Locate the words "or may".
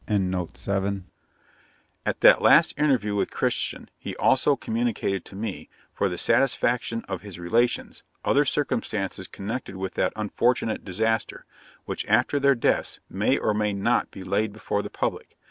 13.37-13.73